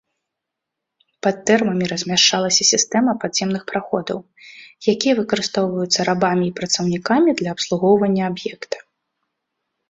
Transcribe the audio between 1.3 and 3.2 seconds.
тэрмамі размяшчалася сістэма